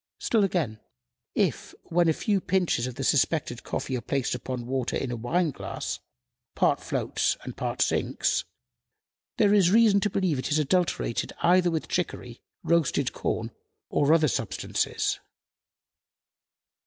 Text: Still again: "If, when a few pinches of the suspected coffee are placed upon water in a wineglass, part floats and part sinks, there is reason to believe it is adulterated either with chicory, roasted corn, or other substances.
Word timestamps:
Still 0.19 0.43
again: 0.43 0.79
"If, 1.35 1.75
when 1.83 2.09
a 2.09 2.13
few 2.13 2.41
pinches 2.41 2.87
of 2.87 2.95
the 2.95 3.03
suspected 3.03 3.61
coffee 3.63 3.95
are 3.95 4.01
placed 4.01 4.33
upon 4.33 4.65
water 4.65 4.95
in 4.97 5.11
a 5.11 5.15
wineglass, 5.15 5.99
part 6.55 6.79
floats 6.79 7.37
and 7.43 7.55
part 7.55 7.83
sinks, 7.83 8.43
there 9.37 9.53
is 9.53 9.69
reason 9.69 9.99
to 9.99 10.09
believe 10.09 10.39
it 10.39 10.49
is 10.49 10.57
adulterated 10.57 11.33
either 11.43 11.69
with 11.69 11.87
chicory, 11.87 12.41
roasted 12.63 13.13
corn, 13.13 13.51
or 13.91 14.11
other 14.11 14.27
substances. 14.27 15.19